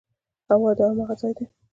هو، 0.59 0.67
دا 0.77 0.85
هماغه 0.91 1.15
ځای 1.21 1.33
ده 1.37 1.45